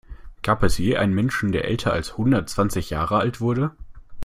Gab 0.41 0.63
es 0.63 0.79
je 0.79 0.97
einen 0.97 1.13
Menschen, 1.13 1.51
der 1.51 1.65
älter 1.65 1.93
als 1.93 2.17
hundertzwanzig 2.17 2.89
Jahre 2.89 3.19
alt 3.19 3.39
wurde? 3.39 3.75